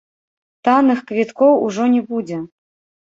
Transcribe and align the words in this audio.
Танных 0.67 0.99
квіткоў 1.13 1.53
ужо 1.67 1.83
не 1.93 2.01
будзе. 2.11 2.37